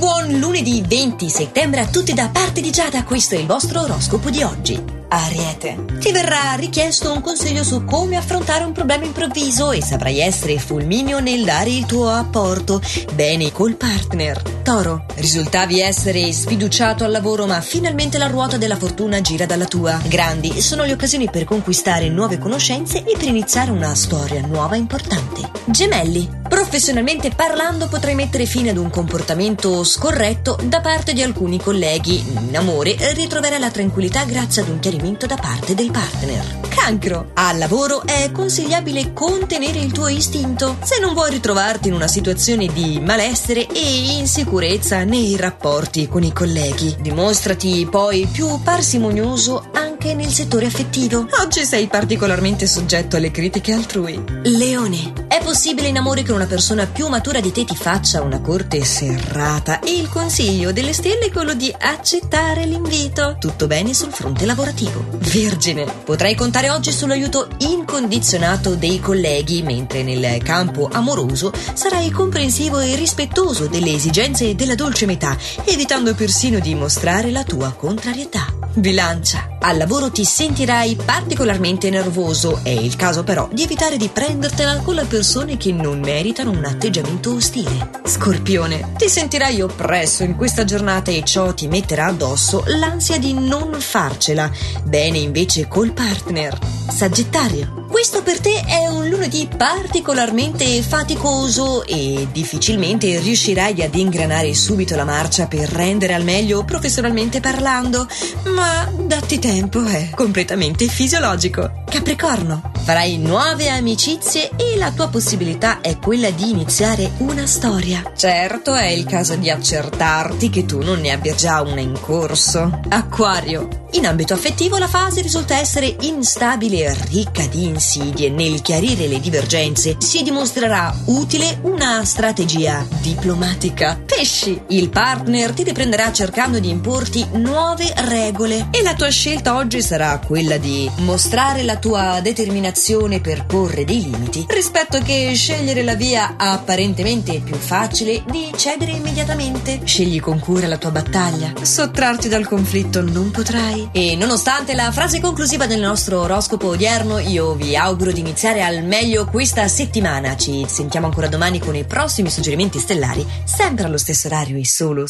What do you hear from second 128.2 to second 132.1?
Nel chiarire le divergenze si dimostrerà utile una